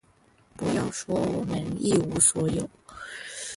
[0.57, 2.67] 不要说我们一无所有，